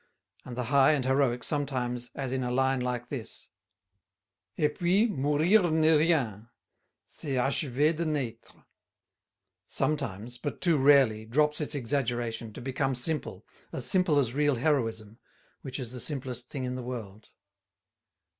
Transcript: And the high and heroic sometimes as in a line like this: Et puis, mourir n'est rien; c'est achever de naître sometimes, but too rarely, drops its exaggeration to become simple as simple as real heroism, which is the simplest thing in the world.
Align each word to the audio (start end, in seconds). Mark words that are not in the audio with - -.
And 0.45 0.57
the 0.57 0.63
high 0.73 0.93
and 0.93 1.05
heroic 1.05 1.43
sometimes 1.43 2.09
as 2.15 2.31
in 2.33 2.41
a 2.43 2.49
line 2.49 2.79
like 2.79 3.09
this: 3.09 3.49
Et 4.57 4.73
puis, 4.73 5.05
mourir 5.07 5.69
n'est 5.71 5.95
rien; 5.95 6.49
c'est 7.05 7.37
achever 7.37 7.93
de 7.95 8.03
naître 8.05 8.65
sometimes, 9.67 10.39
but 10.39 10.59
too 10.59 10.77
rarely, 10.79 11.27
drops 11.27 11.61
its 11.61 11.75
exaggeration 11.75 12.51
to 12.53 12.61
become 12.61 12.95
simple 12.95 13.45
as 13.71 13.85
simple 13.85 14.17
as 14.17 14.33
real 14.33 14.55
heroism, 14.55 15.19
which 15.61 15.77
is 15.77 15.91
the 15.91 15.99
simplest 15.99 16.49
thing 16.49 16.63
in 16.63 16.73
the 16.73 16.81
world. 16.81 17.29